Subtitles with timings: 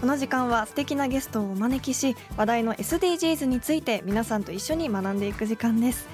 [0.00, 6.06] この時間は素敵なゲストをお招きし話題の SDGs について皆さんと一緒に学んでいく時間です、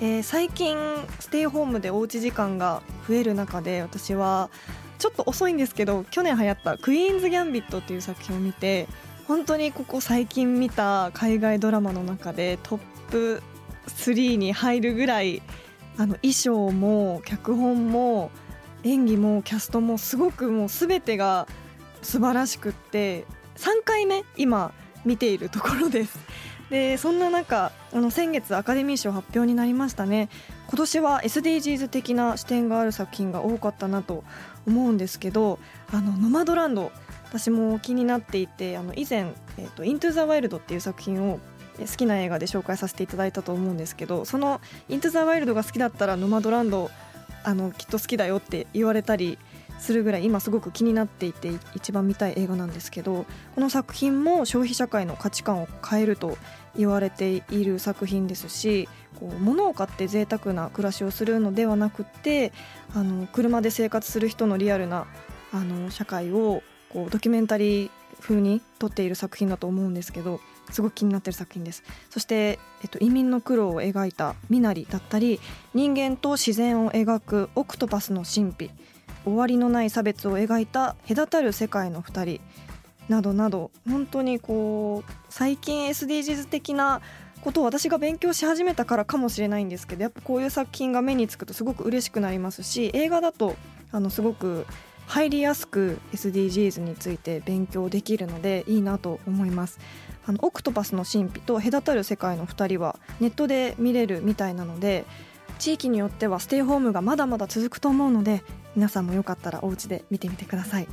[0.00, 0.76] えー最近
[1.18, 4.50] ステイホームでおうち時間が増える中で私は
[4.98, 8.86] ちょっと遅いんですけど去年流行った「クイーンズ・ギャンビット」っていう作品を見て
[9.26, 13.42] 本当にここ最近見た海外ドラマの中でトップ
[13.88, 15.42] 3に入るぐらい
[15.96, 18.30] あの衣装も脚本も
[18.84, 21.48] 演技もキャストもすごくもう全てが
[22.04, 23.24] 素晴らしくって
[23.56, 24.72] 3回目今
[25.04, 26.18] 見ているところです。
[26.70, 30.28] でそんな中あの先月アカデミー賞発表になりましたね。
[30.66, 34.24] 今年は SDGs 的な視点がある作品が多かったなと
[34.66, 35.58] 思うんですけど
[35.92, 36.90] あのノマドランド
[37.28, 41.38] 私も気になっていてあの以前「えー、とイントゥ・ザ・ワイルド」っていう作品を
[41.78, 46.90] 好きな映画で紹介させていただいたと思うんですけどその「イントゥ・ザ・ワイルド」が好きだったらノマドランド
[47.44, 49.38] あのきっと好きだよって言われたり
[49.84, 56.36] するぐらい今すごく気になっていて一番見たい映画なんですけどこの作品も消費社会の価値観を変えると
[56.76, 58.88] 言われている作品ですし
[59.20, 62.52] こう物を買って贅沢な暮らしをするのではなくて
[62.94, 65.06] あの車で生活する人のリアルな
[65.52, 71.82] あの社会をこうドキュメンタリー風に撮っている作品だと思うんですけどすごく気になってる作品です。
[72.08, 75.40] そして、えっと、移民の苦労を描いた「ミナリ」だったり
[75.74, 78.70] 人間と自然を描く「オクトパスの神秘」
[79.24, 82.40] 終わりのない差別を描いた「隔たる世界の二人」
[83.08, 87.00] などなど本当にこう最近 SDGs 的な
[87.42, 93.56] ことを私が勉強し始めたからかもしれないんですけどやっぱこういう作品が目につくとすごく嬉しくなりますし映画だと
[93.92, 94.66] あのすごく
[95.06, 99.78] 入りやすく SDGs について勉強できるのでいいなと思います。
[100.26, 105.04] あのオクトパスの神秘と隔たる世界の2人はネットで見れるみたいなので
[105.58, 108.42] 地域によってはステイホームがまだまだ続くと思うので
[108.76, 110.88] 皆さんもよかったらお家で見てみてください。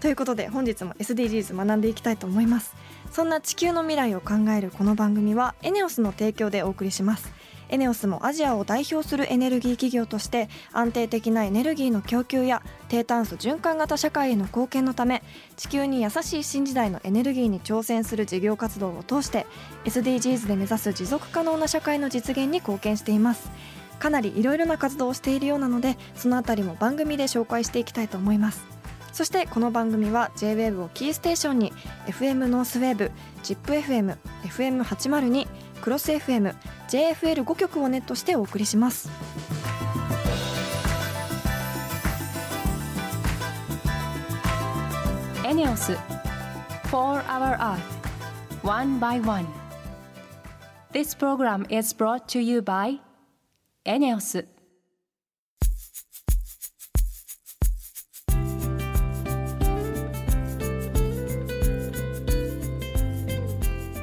[0.00, 2.74] ということで本日も SDGs 学んでいきたいと思います。
[3.12, 7.30] そんな地球の未来を考えるこの番組はエネオスの提供でお送りします。
[7.68, 15.22] エネオスもアジアを代表するエネルギー企業として安定的なエネルギーの供給や低炭素循環型社会への貢献のため
[15.56, 19.46] 地球に優しい新時代のエネルギーに挑戦する事業活動を通して
[19.84, 23.50] SDGs で目指す持続可能な社会の実現に貢献しています。
[24.00, 28.64] かなりいろいろな活動をしているようなのでそのあたりも番組で紹介していきたいと思います
[29.12, 31.72] そしてこの番組は JWAVE をキーステーションに
[32.06, 33.10] FM ノースウェーブ
[33.42, 35.46] ZIPFM、FM802、
[35.82, 36.54] クロス FM、
[36.88, 39.10] JFL5 曲をネットしてお送りします。
[45.44, 45.94] エネオス
[46.92, 47.80] 4 Hour Earth
[48.62, 49.46] One by One
[50.92, 53.00] This program is brought to you by
[53.86, 54.46] エネオス。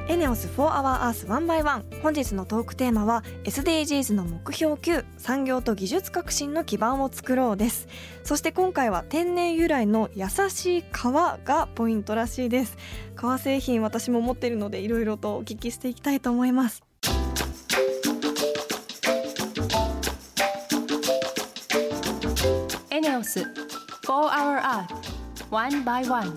[0.08, 7.88] エネオス4 Hour Earth 1 by 1本日のトークテーマは SDGs の目標9産業と技術革新の基盤を作ろうです。
[8.24, 12.78] そして今回は天然由来の優しい革がポイントらしいです。
[13.16, 16.87] 革製品私も持っているのでいろいろとお聞きしていきたいと思います。
[23.18, 23.48] エネオス4
[24.06, 24.86] Hour Earth
[25.50, 26.36] One by One.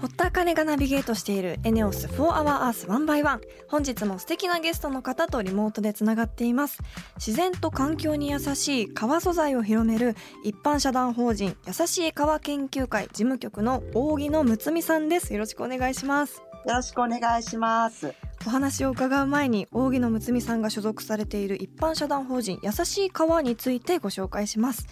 [0.00, 6.80] 堀田茜がナビゲートしているエネオス4 Hour Earth 1 by 1本日も素敵なゲストの方とリモートでつながっています。
[7.16, 15.34] 自然と環境に優しい革素材を広める一般社団法人優しい革研究会事務局の扇野睦美さんです。
[15.34, 16.42] よろしくお願いします。
[16.64, 18.14] よろしくお願いします。
[18.46, 24.86] お話を伺う前に扇野睦美さんが所属されている一般社団法人優しい革についてご紹介します。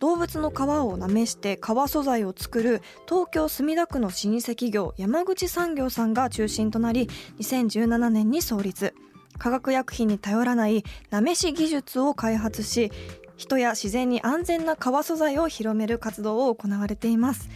[0.00, 7.08] 動物の皮をなめして革素材を作る東京墨田区の老舗企業山口産業さんが中心となり
[7.38, 8.94] 2017年に創立。
[9.38, 12.90] 化学薬品に頼らないなめし技術を開発し
[13.36, 17.48] 人や自然に安全な革素材を広める活動を行われています。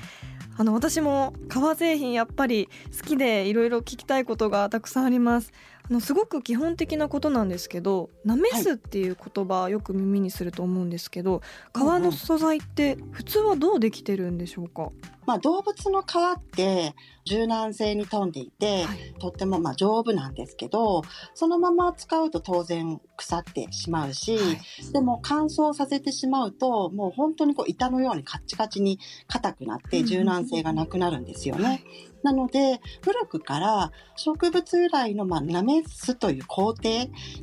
[0.60, 5.54] あの私も革製品やっぱり好きでいろいろ聞きたいことがたくさんあります。
[5.90, 11.42] のすごく基本的なことなんですけど「なめす」っていう言葉、よく耳にすると思うんですけど
[11.74, 14.90] 皮の素材って普通はどうできてるんでしょうか、
[15.26, 16.94] まあ、動物の皮って
[17.24, 21.02] 柔軟性に富んでいて、はい、とってもまあ丈夫なんですけど
[21.34, 31.64] そのまま使うと当然腐ってしまうし、はい、でも乾燥させてしまうともう本当にこう板のようにカッチカチに硬くなって柔軟性がなくなるんですよね。
[31.64, 36.80] はいなので、古くから植物由来の、まあ、なめすという工程っ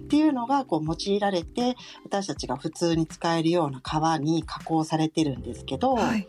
[0.08, 6.28] ていうのがこう用いられて、私たちが普通に使えるような皮に加工されてるんですけど、はい、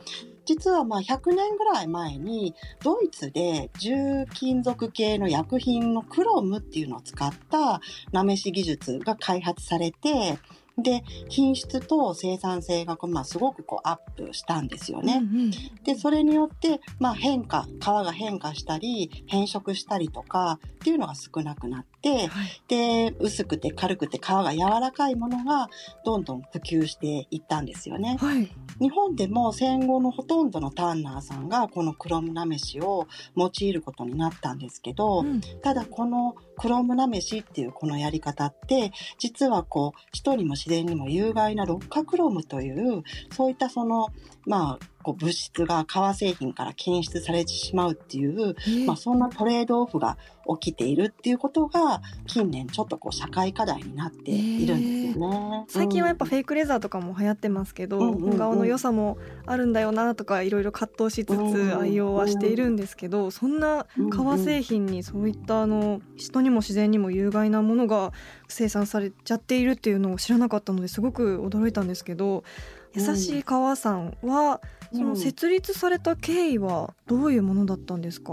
[0.49, 10.39] 実はまあ100年ぐらい前にドイツで重金属系の薬品のクロムっていうのを使ったなめし技術が開発されて
[10.79, 15.17] で、品質と生産性が、まあ、すごくこうアップしたんですよね。
[15.17, 15.51] うんうん、
[15.83, 25.69] で、それによって、まあ、変化、皮が変化したり、変色したりとかっていうのが少なくなって、はい、で、薄くて軽くて皮が柔らかいものが
[26.05, 28.17] どんどん普及していったんですよね。
[28.21, 28.49] はい、
[28.81, 44.09] 日本でも戦後のほとんどのタンナーさんがこのクロムナメシを用いることになったんですけど、うん、ただこのクロムナメシっていうこのやり方って、実はこう、人にも自然にも有害な六角ロムという、そういったその、
[44.47, 48.55] まあ、こう物質が革製品から検出されてしまうっていう、
[48.87, 50.19] まあ、そんなトレードオフが
[50.61, 55.65] 起きているっていうことが近年ちょっとこう社会課題になっているんですよね。
[55.69, 68.13] 最近はやっぱフェイクレザーとかも流行ってますけど、本顔の良さもあるんだよなとかいろいろ葛藤しつつ愛用はしているんですけど、そんな革製品にそういったあの人にも自然にも有害なものが
[68.49, 72.45] 生産されちゃっているっていうのを知らなかったのですごく驚いたんですけど
[72.99, 74.61] 優しい川さんは、
[74.93, 78.33] その設立された経緯はどういうものだったんですか、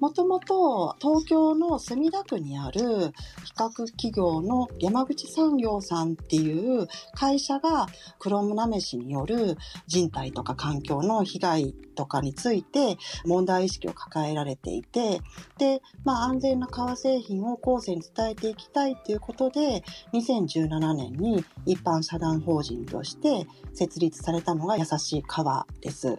[0.00, 7.86] もともと東京の墨田区にある比較企業の山口産業さんっていう会社が
[8.18, 9.56] クロムナメシによる
[9.86, 15.20] 人体とか環境の被害とかについて問題意識を抱えられていて、
[15.58, 26.16] で、まあ安全な革製品を後世に伝えていきたいっていうことで、2017年に一般社団法人として設立されたのが優しい革です。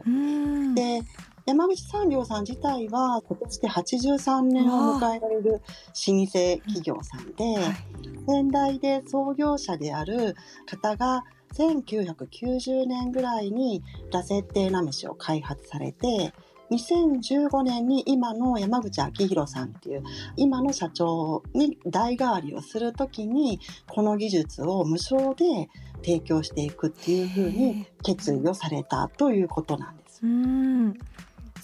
[0.75, 1.03] で、
[1.45, 6.25] 山口産業さん自体は今年で83年を迎えられる老舗
[6.57, 7.55] 企業さんで、
[8.25, 16.33] 先代で創業者である方が1990年ぐらいにラセッテナメシを開発されて、
[16.71, 20.03] 2015年に今の山口昭弘さんっていう
[20.35, 30.21] 今の社長に代替わりをするときにこの技術を無償で提供していくっていうふうに決意をされたということなんです。
[30.23, 30.93] うん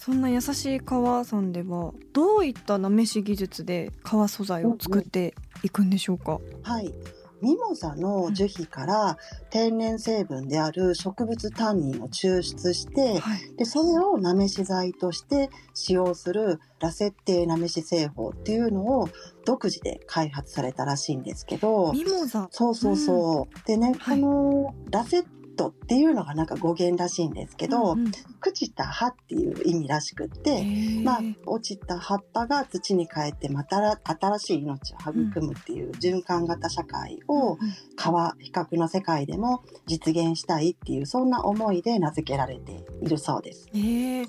[0.04, 5.32] そんな優しい革さんではどういったなめし技術で革素材を作って
[5.62, 6.92] いくんでしょうか、はい。
[7.40, 9.16] ミモザの樹皮から
[9.50, 19.08] 天然成分である植物タンニンを抽出して、はい、でそれをなめし剤として使用するラセッテなめし製法っていうのを
[19.44, 21.92] 独自で開発されたらしいんですけど。
[21.92, 22.48] ミモザ。
[22.50, 30.64] そうそうそう、うん、でね、はい、このラセットっていうのがなんか語源らしいんですけど、うんうん、朽ちた葉っていう意味らしくって、
[31.04, 37.58] まあ、落ちた葉っぱが土に帰ってまた新しい命を育むっていう循環型社会を
[37.96, 43.68] 川比較の世界でも実現したいっていうそんな思いで名付けられているそうです。
[43.74, 44.28] えー。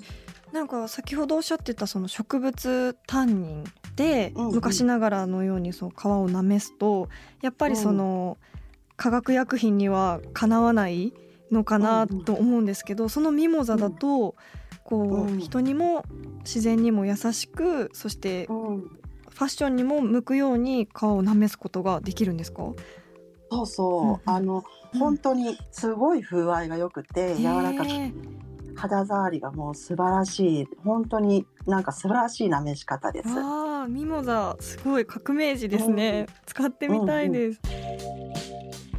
[0.52, 3.64] なんか先ほどおっしゃってたその植物タンニン
[3.96, 7.08] で昔ながらのようにその皮をなめすと
[7.42, 8.54] やっぱりその、うん
[8.96, 11.12] 化学薬品にはかなわない
[11.50, 14.34] のかなと思うんですけど、そのミモザだと
[14.82, 16.04] こう、人にも
[16.44, 22.72] 自然にも優しくそして、ファッションにも向くように皮をなめすことができるんですか？
[23.50, 24.64] そうそう、あの
[24.98, 27.88] 本当にすごい風合いが良くて柔らかく
[28.76, 30.68] 肌触りがもう素晴らしい。
[30.84, 33.28] 本当になんか素晴らしいなめし方です。
[33.28, 38.53] ああミモザすごい革命児ですね、うん、使ってみたいです、うんうん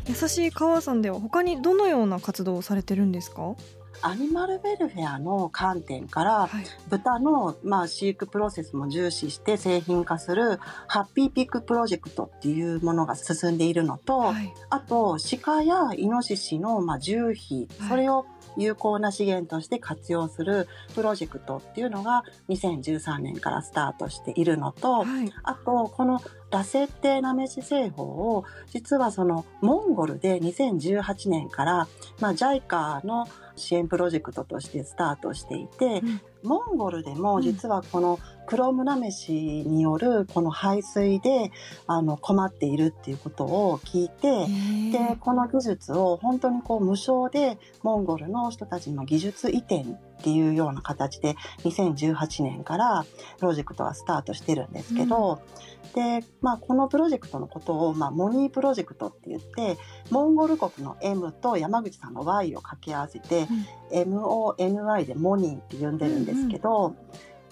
[0.07, 3.55] 優しい川さんでは他にどのような活動をされてるんですか？
[4.01, 18.25] アニマルウェルフェアの観点から、はい、豚の、まあ、飼育プロセスも重視して製品化するハッピーピックプロジェクトっていうものが進んでいるのと、はい、あと鹿やイノシシの、まあ、重皮、はい、それを
[18.57, 26.21] 有効な資源として活用するプロジェクトっていうのが2013年からスタートしているのと、はい、あとこの
[26.51, 31.87] ラセッテナメシ製法を実はそのモンゴルで2018年から、
[32.19, 41.51] まあ、JICA の支援プロジェクトとしてスタートしていて、うん、モンゴルでも実はこのクロムナメシによるこの排水で
[41.87, 44.45] あの困っているっていうことを聞いて
[44.91, 49.85] でこの技術を本当にこう無償でモンゴルの人たちの技術移転
[50.25, 53.05] っていうような形で2018年から
[53.37, 55.39] プロジェクトはスタートしてるんですけど、
[55.83, 59.77] うん、で、まあ、このプロジェクトのことを、まあ、モニープロジェクトって言って
[60.09, 63.47] モンゴル国の M と山口さんの Y を掛け合わせて、
[63.91, 66.91] うん、MONY でモニーって呼んでるんですけど、うん。
[66.93, 66.97] うん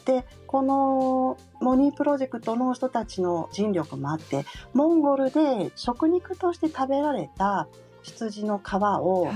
[0.03, 7.69] でこのモニープロジェクトの人たちの尽力もあってモンゴルで食肉として食べられた
[8.01, 9.31] 羊の皮を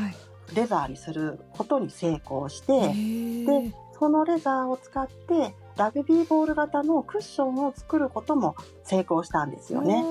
[0.53, 10.03] レザーにすることに成功して、はい、でそのレザーを使ってラグビーボール型のクッションを作ることも成功したんですよね。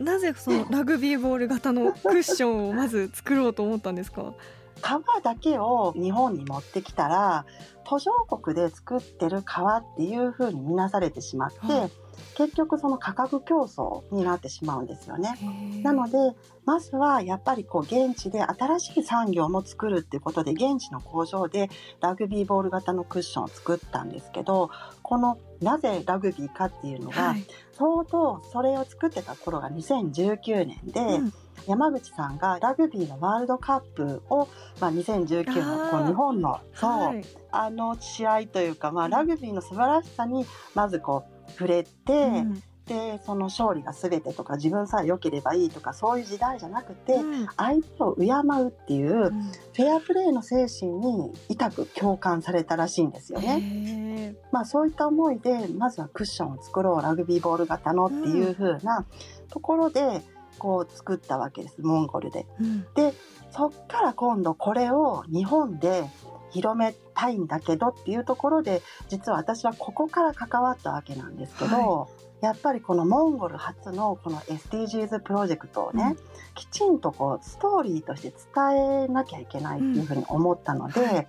[0.00, 4.32] なぜそのラグビーボール型のクッションをまず作ろうと思ったんですか？
[4.80, 7.46] 皮だけを日本に持ってきたら
[7.84, 11.90] 途上国で作ってる皮っていうふうに見なされてしまって、はい、
[12.36, 15.34] 結局その価格競争になってしまうんですよね。
[15.82, 16.18] なので
[16.66, 21.70] まずはやっぱりこう現地で新しい産業も作るっていうことで現地の工場で
[22.02, 24.70] ラグビーボール型のクッションを作ったんですけど
[25.02, 31.32] このなぜラグビーかっていうのが、はい、相当それを作ってた頃が2019年で、うん
[31.66, 34.48] 山口さんがラグビーのワールドカップを、
[34.80, 54.34] まあ、2019のこう日本のそう、はい、あの試合というか、まあ、ラグビーの素晴らしさにまずこう触れて、うん、でその勝利が全てとか自分さえ良ければいいとかそういう時代じゃなくて、うん、相手を敬うっていう、うん、フェアプレーの精神に痛く共感されたらしいんですよね。
[54.50, 59.06] まあ、そういった思いでまずはクッションを作ろうラグビーボール型のっていう風な
[59.50, 60.22] ところで、
[60.58, 61.80] こう作ったわけです。
[61.80, 62.46] モンゴルで。
[62.60, 63.14] うん、で
[63.50, 66.04] そっから今度これを日本で
[66.50, 72.06] 広めたいんだけどっていうところで実は私はここから関わったわけなんですけど、は
[72.42, 76.18] い、やっぱりこのモンゴル初のこの SDGs プロジェクトをね、うん、
[76.54, 81.06] きちんとこうストーリーとして伝えなきゃいけないっていうふうに思ったので、うん。
[81.06, 81.26] はい、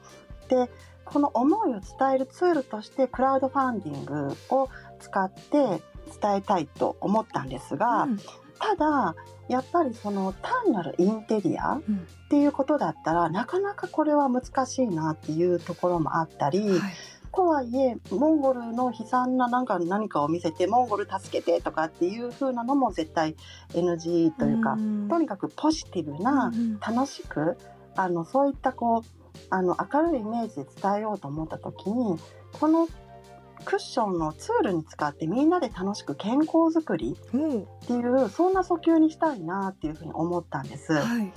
[0.50, 0.71] で
[1.05, 4.69] この思いを伝えるツールとしてクラウドファンディングを
[5.00, 5.81] 使って
[6.21, 8.19] 伝えたいと思ったんですが、うん、
[8.59, 9.15] ただ
[9.47, 11.81] やっぱりその単なるインテリアっ
[12.29, 16.79] ていうことだったら、うん、なかなかこれは難しいなっていうところもあったり、はい、
[17.33, 23.35] とはいえモンゴルの悲惨ななんか何かを見せてモンゴル助けてとかっていう風なのも絶対
[23.73, 26.51] NG というか、うん、とにかくポジティブな、
[26.85, 27.57] 楽しく
[27.95, 32.17] あのそういったこうあの明るいイメージで伝えようと思った時に
[32.51, 32.87] この
[33.65, 37.29] クッションのツールに使ってみんなで楽しく健康づくりっ
[37.87, 40.93] ていう、うん、そんな訴求にしたいなっていうふうに思ったんです。
[40.93, 41.31] はい、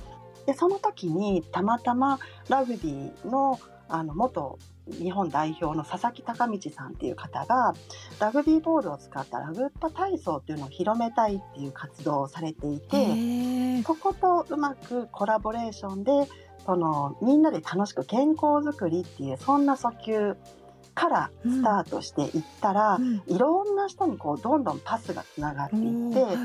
[0.47, 7.75] でその時にたまたまラグビーのあの元日本代表の佐々木隆道さんっていう方が
[8.19, 16.11] ラグビーボールを使ったラグッパ体操っていうのを広めたいっていう活動をされていてそことうまくコラボレーションで
[16.65, 20.37] そのみんなで楽しく健康づくりっていうそんな訴求
[20.95, 26.37] からスタートしていったら、うん、いろんな人にこうどんどんパスがつながっていって、はい、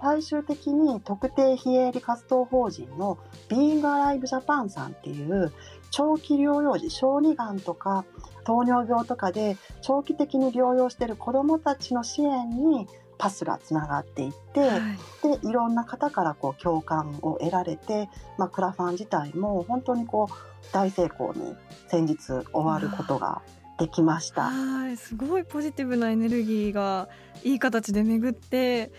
[0.00, 3.18] 最終的に特定非営利活動法人の
[3.48, 5.52] ビーングアライブジャパンさんっていう
[5.90, 8.04] 長期療養時小児がんとか
[8.44, 21.54] 糖尿病とかで長期的に療養している子どもたちの支援にパスがつながっていって、はい、でいろんな方からこう共感を得られて、まあ、クラファン自体も本当にこう大成功に
[21.86, 23.42] 先日終わることが
[23.78, 24.42] できました。
[24.42, 27.08] はいすごいポジティブなエネルギーが
[27.42, 28.92] いい形で巡って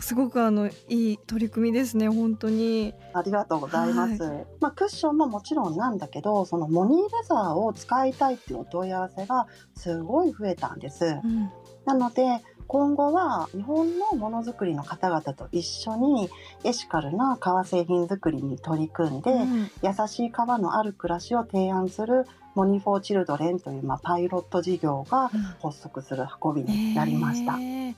[0.00, 2.94] すごくあのいい取り組みですね本当に。
[3.14, 11.50] ありがとうございます、はい、まあ、クッションももちろんなんだけどそのモニーレザーを使いたいっていうお問い合わせがすごい増えたんです、うん、
[11.86, 16.28] なので今後は日本のものづくりの方々と一緒に
[16.64, 25.30] エシカルな革製品作りに取り組んで、うん、優しい革のある暮らしを提案するモニフォーチルドレンという、まあ、パイロット事業が
[25.62, 27.54] 発足する運びになりました。
[27.54, 27.94] うんえー。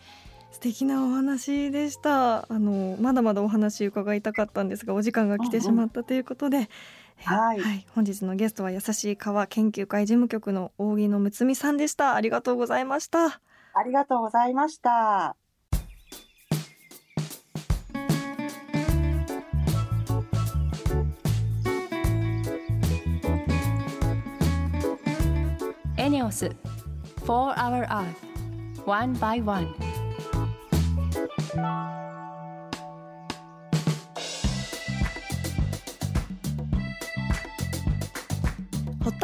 [0.51, 2.39] 素敵なお話でした。
[2.39, 6.69] あのまだまだお話伺いたかったんですがお時間が来てしまったということで、うんうん。
[7.23, 12.15] はい、はい、本日のゲストは優しい川研究会事務局の扇野睦美さんでした。
[12.15, 13.41] ありがとうございました
[13.79, 15.37] ありがとうございました。
[25.97, 26.47] エネオス
[27.25, 29.69] 4 Hour Earth One by One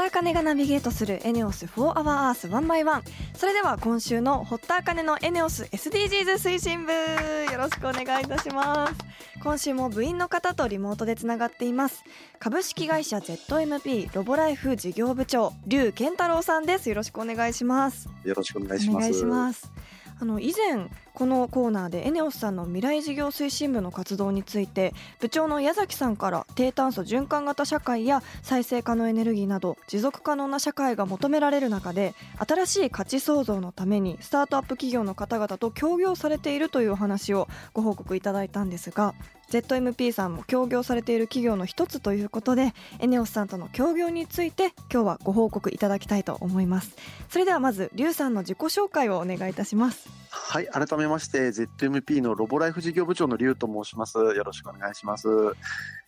[0.05, 3.03] 田茜がナビゲートするエネオス4 Hour Earth 1 by 1
[3.35, 8.95] それでは今週の堀田茜のエネオス SDGs 推進部よろしくお願いいたします。
[9.43, 12.05] 今週も部員の方とリモートでつながっています。
[12.39, 16.91] 株式会社 ZMP ロボライフ事業部長劉健太郎さんです。
[16.91, 18.09] よろしくお願いします。
[18.25, 18.81] よろしくお願い
[19.15, 19.73] します。
[20.21, 32.15] あの以前このコーナーでエネオスさんの未来事業推進部の活動について部長の矢崎さんから低炭素循環型社会や再生可能エネルギーなど持続可能な社会が求められる中で
[32.47, 39.15] 新しい価値創造のためにスタートアップ企業の方々と協業されているというお話をご報告いただいたんですが
[39.61, 46.97] ZMP さんも協業されている企業の一つということでエネオスさんとの協業について今日はご報告いただきたいと思います。
[47.29, 50.09] それではまずリュウさんの自己紹介をお願いいたします。
[50.31, 54.19] はい改めまして ZMP のロボライフ事業部長のリュウと申します。
[54.19, 55.29] よろしくお願いします。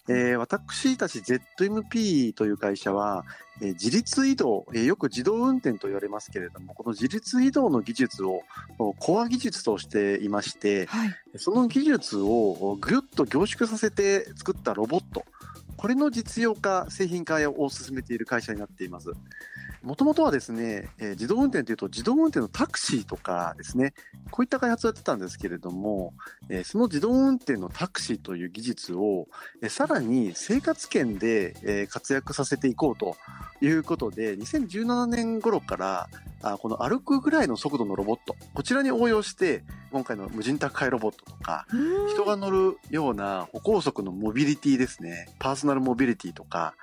[0.08, 3.25] えー、私たち ZMP という会社は、
[3.60, 8.42] えー、自立移動、えー、よく自動運転と言われますけれども、この自立移動の技術を
[8.98, 15.25] コア技術としていまして、はい、その技術をぐっと凝縮させて作ったロボット、
[15.76, 19.10] これの実用化、製品化を進めている会社になっています。
[19.83, 23.95] もともとはですね、えー、自動運転というと自動運転のタクシーとかですね、
[24.30, 26.14] こういった開発をやってたんですけれども、
[26.49, 29.28] えー、その自動運転のタクシーという技術を、
[29.62, 33.16] えー、さらに生活圏で、えー、活躍させていこうと
[33.61, 36.09] いうことで、2017年頃から
[36.42, 41.66] あこの歩くぐらいの速度のロボット、こちらに応用して、今回の無人宅配ロボットとか、
[42.11, 46.75] 人が乗るような歩行速のモビリティですね、パーソナルモビリティとか、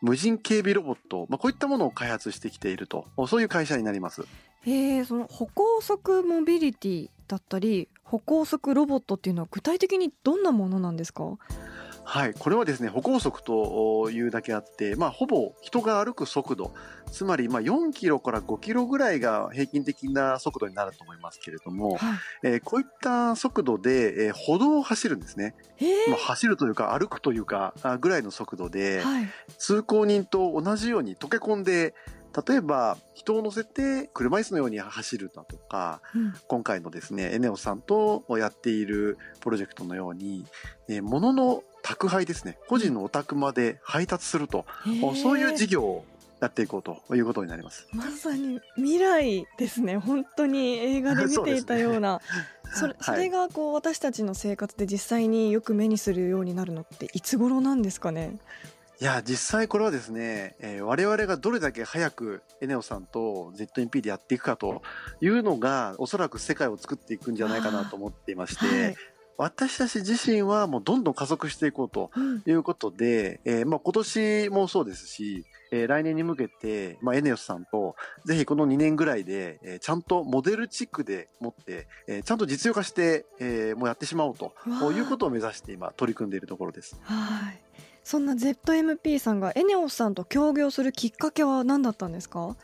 [0.00, 3.06] 無人警備ロボット、まあ、こういったものを開発してきていると。
[3.28, 4.24] そういう会社になります。
[4.62, 11.38] へその歩行速モビリティだったり歩行速ロボットっていうのは具体的にどんなものなんですか？
[12.10, 16.74] はい、これはですね、歩行速というだけあって、まあ、ほぼ人が歩く速度、
[17.12, 25.54] つまり、まあ、4キロから5キロぐらいが平均的な速度になると思いますけれども、はい、えー、こういった速度で、えー、歩道を走るんですね。
[26.08, 31.94] まあ、走るというか歩くというかぐらいの速度で、はい、通行人と同じように溶け込んで
[32.46, 40.44] 例えば人を乗せて車椅子のように走るだとか、うん、今回のですねエネオさんとやっているプロジェクトのように、
[40.88, 42.58] えー、物の宅配ですね。
[42.68, 44.66] 個人のお宅まで配達すると。
[45.22, 46.04] そういう事業を
[46.40, 47.86] やっていこうということになります。
[47.92, 49.98] まさに未来ですね。
[49.98, 52.20] 本当に映画で見ていたような。
[52.72, 58.38] それそれがこう私たちの生活で実際によく目にするようになるのっていつ頃なんですかね？
[59.00, 64.82] いや、実際これはですね、えー、我々がどれだけ早くエネオさんと ZMP でやっていくかと
[65.22, 68.96] いうのが、おそらく世界を作っていくんじゃないかなと思っていまして、はい、
[69.40, 72.10] 私たち自身はもうどんどん加速していこうと
[72.44, 84.52] いうことで、うん、えー、まあ、今年もそうですし、えー、来年に向けて、まあ、エネオスさんと、ぜひこの2年ぐらいで、えー、ちゃんとモデルチックで持って、えー、ちゃんと実用化して、えー、もうやってしまおうと
[84.92, 87.00] いうことを目指して今取り組んでいるところです。
[87.02, 87.62] はい。
[88.04, 92.56] そんな ZMP さんがエネオスさんと協業するきっかけは何だったんですか？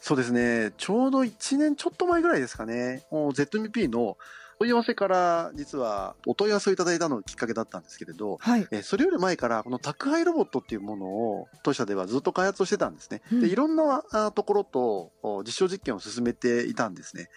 [0.00, 4.16] そうですね、ちょうど1年ちょっと前ぐらいですかね、もう ZMP の
[4.62, 13.22] 問い合わせから実はお問い合わせをいただいたのがきっかけだったんですけれど、はい、えそれより前からこの宅配ロボットっていうものを当社ではずっと開発をしてたんですね。
[13.32, 15.10] うん、でいろんなところと
[15.44, 17.28] 実証実験を進めていたんですね。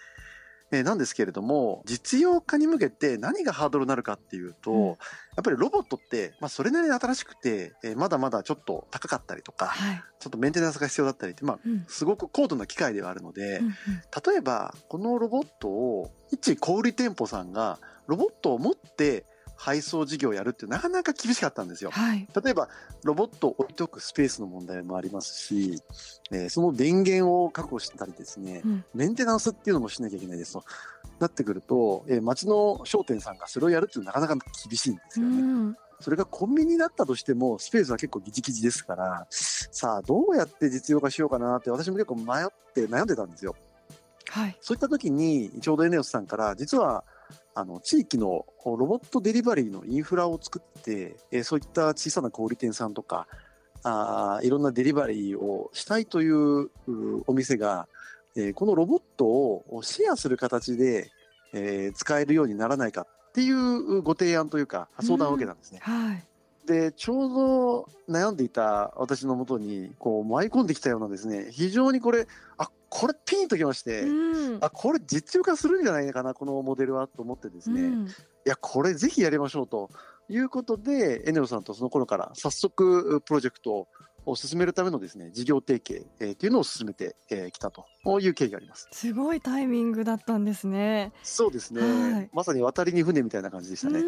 [0.72, 4.96] えー、なんですけれども、実用化に向けて何がハードルになるかっていうと、うん、やっ
[5.44, 13.72] ぱりロボットって、まあ、それなりに新しくて、えー、まだまだちょっと高かったりとか、はい、ちょっとメンテナンスが必要だったりって、まあ、うん、すごく高度な機械ではあるので、うんうん、
[14.26, 19.24] 例えば、このロボットを、一小売店舗さんが、ロボットを持って、
[19.56, 21.90] 配送事業をやるってなかなか厳しかったんですよ。
[21.90, 22.68] はい、例えば、
[23.04, 25.82] ロボットを置いておくスペースの問題もありますし、
[26.30, 30.64] えー、その電源を確保したりですね、うん、メンテナンスっていうのもしなきゃいけないですと。
[31.18, 35.40] なってくると、えー、町の商店さんがそれをやるっていうのはなかなか厳しいんですよね。
[35.40, 43.56] うんそれがコンビニだったとしても、スペースは結構ギチギチですから、さあ、どうやって実用化しようかなって、私も結構迷って悩んでたんですよ。
[44.28, 44.56] はい。
[44.60, 47.04] そういった時に、ちょうどエネオスさんから、実は、
[47.56, 53.26] あの、地域のロボットデリバリーのインフラを作って、えー、そういった小さな小売店さんとか、
[53.82, 56.70] あいろんなデリバリーをしたいという
[57.26, 57.88] お店が、
[58.36, 61.10] えー、このロボットをシェアする形で、
[61.54, 65.78] えー、使えるようにならないかっていうご提案というか、相談を受けたんですね。
[65.82, 66.24] はい。
[66.66, 72.26] で、ちょうど悩んでいた私のもとに、こう、舞い込んできたようなですね、非常にこれ、
[72.58, 78.10] あ、これピンときまして、うん、あ、これ実用化するんじゃないかな、このモデルはと思ってですね、うん、い
[78.44, 79.90] や、これぜひやりましょうと
[80.28, 83.88] いうことで、エネオさんとその頃から早速プロジェクト
[84.24, 87.86] を進めるためのですね、事業提携、えー、というのを進めてき、えー、たと
[88.20, 88.88] いう経緯があります。
[88.92, 91.12] すごいタイミングだったんですね。
[91.22, 91.80] そうですね。
[91.80, 94.02] はい、まさに渡りに船みたいな感じでしたね。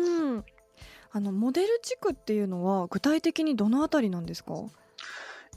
[1.11, 4.55] あのモデル地区っていうのは具体的にどのあたりなんですか？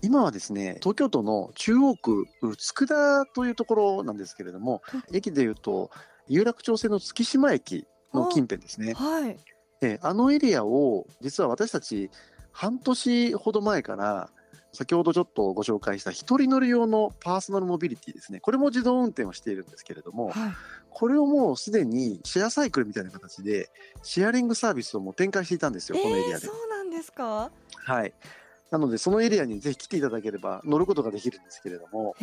[0.01, 4.81] 今はですね、東京都の中央区佃というところなんですけれども、
[5.13, 5.91] 駅でいうと
[6.27, 8.93] 有楽町線の月島駅の近辺ですね。
[8.93, 9.37] はい。
[9.81, 12.09] えあのエリアを実は私たち
[12.51, 14.29] 半年ほど前から
[14.73, 18.39] 先ほどちょっとご紹介した一人乗り用のパーソナルモビリティですね。
[18.39, 20.53] これも自動運転をしているんですけれども、はい、
[20.89, 23.69] これをもうすでにシェアサイクルみたいな形で
[24.03, 26.45] シェアリングサービスをもう展開していたんですよ、このエリアで。
[26.45, 27.51] そうなんですか？
[27.83, 28.13] はい。
[28.71, 32.15] なので、そのエリアにぜひ来ていただければ乗ることができるんですけれども、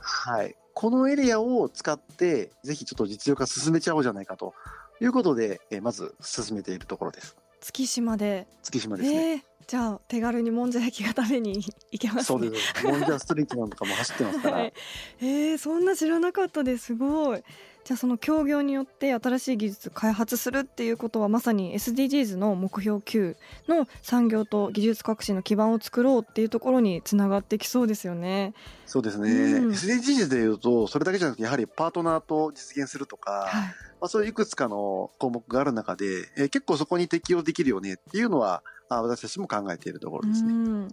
[0.00, 0.56] はい。
[0.74, 4.52] このエリアを使って、ぜひちょっと実用化進めちゃおうじゃないかと
[5.00, 7.36] いうことで、えまず進めているところです。
[7.60, 8.48] 月島で。
[8.62, 9.44] 月島ですね。
[9.68, 12.84] じゃあ手軽にもんじゃ焼きが食べに 行けます、ね、そうです。
[12.84, 14.56] もんじゃストリートなんかも走ってますから。
[14.58, 14.72] はい、
[15.20, 17.44] えー、そんな知らなかったですごい。
[17.82, 23.36] じゃあその協業によって新しい技術開発するっていうことはまさに SDGs の目標9
[23.68, 28.54] の産業と技術革新の基盤を作ろうっていうところにつながってきそうですよね。
[28.86, 33.70] そうですね、うん、SDGs でいうとそれだけじゃなくてやはりパートナーと実現するとか、はい、ま
[34.02, 40.52] あ、そういういくつかの項目がある中で、えー、結構そこに適用できるよねっていうのはあ私たちも考えているところですね。
[40.52, 40.88] うん。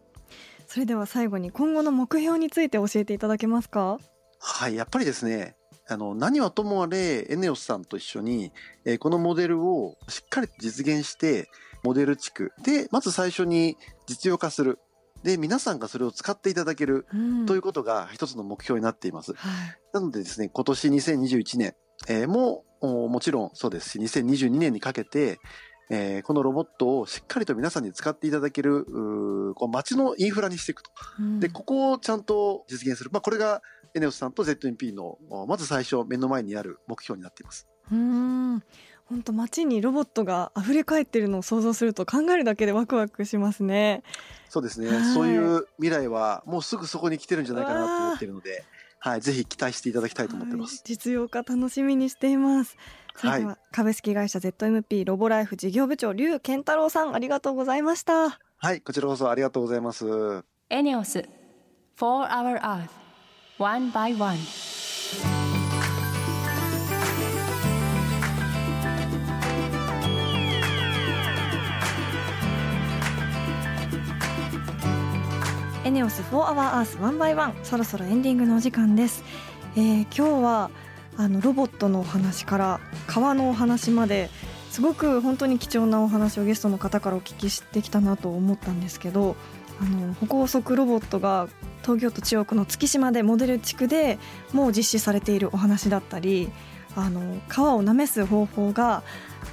[0.67, 3.97] それでは最後に今後の目標について教えていただけますか？
[4.39, 5.55] はい、やっぱりですね、
[5.89, 8.51] あの、何はともあれ、エネオスさんと一緒に、
[8.85, 11.49] えー、このモデルをしっかり実現して、
[11.83, 14.79] モデル地区で、まず最初に実用化する。
[15.23, 17.05] で、皆さんがそれを使っていただける、
[17.47, 19.33] ということが一つの目標になっています。
[19.33, 21.75] はい、なのでですね、今年2021年、
[22.07, 25.39] えー、ももちろんそうですし、2022年にかけて、
[25.89, 28.85] えー、このロボットをしっかりと皆さんに使っていただける、
[29.55, 30.91] こう街のインフラにしていくと。
[31.19, 33.09] うん、で、ここをちゃんと実現する。
[33.11, 33.61] まあ、これが
[33.97, 37.67] エネオスさんと ZMP のまず最初目の前にある目標になっています。
[37.91, 38.63] うん
[39.05, 44.03] 本当街にロボットが溢れ返ってるのを想像すると考えるだけでワクワクしますね。
[44.49, 44.89] そうですね。
[45.13, 48.65] そういう未来はもうすぐそこに来てるんじゃないかなと思ってるので、
[48.99, 50.83] はい、ぜひ期待していただきたいと思ってます。
[50.85, 52.75] 実用化楽しみにしています。
[53.15, 58.39] それでは、株式会社 ZMP ロボライフ事業部長劉健太郎さんありがとうございました。
[58.57, 60.43] はい、こちらこそありがとうございます。
[60.69, 61.23] エネオス
[61.95, 63.06] For Our Earth
[63.59, 64.37] one by one.
[75.83, 79.23] エネオス4 Hour Earth One by One そろそろエンディングのお時間です、
[79.75, 80.69] えー、今日は
[81.15, 84.29] あのロボットのお話から川のお話まで
[84.69, 89.35] すごく本当に貴重なお話をゲストの方からお聞きしてきたなと思ったんですけど
[89.81, 91.47] あの歩行速ロボットが
[91.81, 94.17] 東京都中央区の月島でモデル地区で
[94.53, 96.49] もう実施されているお話だったり
[96.95, 99.03] あの川をなめす方法が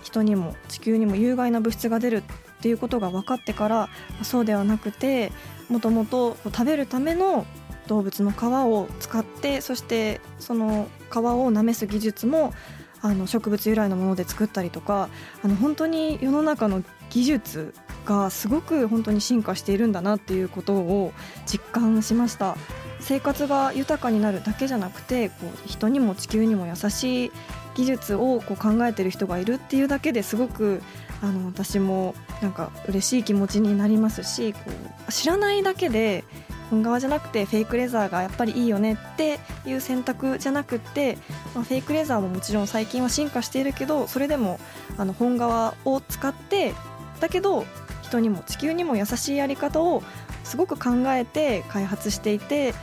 [0.03, 2.23] 人にも地球にも有害な物質が出るっ
[2.63, 3.89] ていうことが分かってから
[4.23, 5.31] そうではなくて
[5.69, 7.47] もともと食べるための
[7.87, 12.55] 動物の皮を使ってそしてその皮をなめす技術も
[13.03, 15.11] あの植物由来のもので作ったりとか
[15.43, 21.13] あの本当に世の中の技術がすごく本当に進化しているんだなっていうことを
[21.47, 22.57] 実感しました。
[23.01, 25.35] 生活が豊かになるだけじゃなくてこ
[25.67, 27.33] う人にも地球にも優しい
[27.75, 30.81] 技術をこう考えてる人がいるっていうだけですごく
[31.21, 34.61] あの私もなんか嬉しい気持ちになりますしこ
[35.09, 36.25] う知らないだけで
[36.71, 41.19] 本革じゃなくてフェイクレザーがやっぱりいいよねっていう選択じゃなくて、
[41.55, 44.59] まあ、フェイクレザーももちろん最近は進化しているけどそれでも
[44.97, 46.73] あの本革を使って
[47.21, 47.67] だけど
[48.15, 50.03] 人にも地球にも優しいやり方を
[50.45, 52.75] すごく考えて開発していて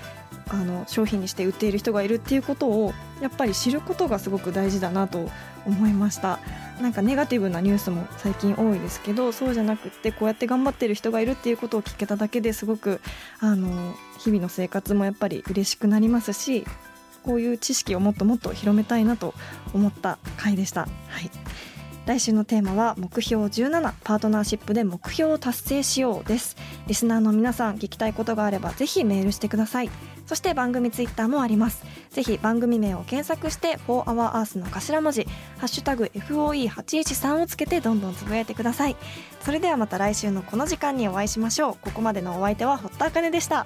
[0.50, 5.30] あの商品にして売っている人がいるっていうことをやっぱり知ることがすごく大事だなと
[5.66, 6.40] 思いました
[6.82, 13.00] なんかネガティブなニュースも最近多いですけどそうじゃなくってこうやって頑張ってる人がいるっていうことを聞けただけですごく
[13.40, 16.66] あの日々の生活もやっぱり嬉しくなりますし
[17.24, 19.36] こういう知識をもっともっと広めたいなと
[19.74, 20.82] 思った回でした。
[20.82, 20.88] は
[21.22, 21.30] い
[22.06, 26.58] 来週のテーマは目標17パートナーシップで目標を達成しようです。
[26.88, 29.90] リスナーの皆さん聞きたいことがあればぜひメールしてください。
[30.26, 31.84] そして番組ツイッターもあります。
[32.10, 35.28] ぜひ番組名を検索して「4HourEarth」の頭文字
[35.60, 38.96] 「ハッシュタグ #FOE813」をつけてどんどんつぶやいてください。
[39.46, 41.78] それではまた来週のこの時間にお会いしましょう。
[41.82, 43.66] ここまでのお相手は堀田茜でした。